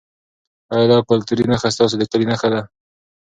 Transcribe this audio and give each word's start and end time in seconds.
ایا 0.73 0.85
دا 0.91 0.97
کلتوري 1.09 1.43
نښه 1.51 1.69
ستاسو 1.75 1.95
د 1.99 2.03
کلي 2.11 2.25
نښه 2.31 2.47
ده؟ 2.53 2.61